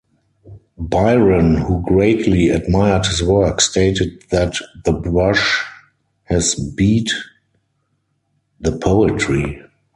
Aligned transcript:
Byron, 0.79 1.53
who 1.57 1.83
greatly 1.83 2.49
admired 2.49 3.05
his 3.05 3.21
work, 3.21 3.61
stated 3.61 4.23
that 4.31 4.55
"the 4.83 4.93
brush 4.93 5.63
has 6.23 6.55
beat 6.55 7.11
the 8.59 8.71
poetry". 8.79 9.61